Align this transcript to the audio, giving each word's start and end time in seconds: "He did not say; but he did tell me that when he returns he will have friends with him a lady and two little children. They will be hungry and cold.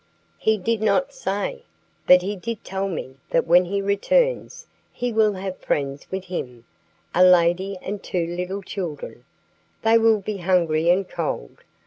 "He 0.39 0.57
did 0.57 0.81
not 0.81 1.13
say; 1.13 1.61
but 2.07 2.23
he 2.23 2.35
did 2.35 2.63
tell 2.63 2.89
me 2.89 3.17
that 3.29 3.45
when 3.45 3.65
he 3.65 3.83
returns 3.83 4.65
he 4.91 5.13
will 5.13 5.33
have 5.33 5.59
friends 5.59 6.09
with 6.09 6.23
him 6.23 6.65
a 7.13 7.23
lady 7.23 7.77
and 7.83 8.01
two 8.01 8.25
little 8.25 8.63
children. 8.63 9.25
They 9.83 9.99
will 9.99 10.19
be 10.21 10.37
hungry 10.37 10.89
and 10.89 11.07
cold. 11.07 11.59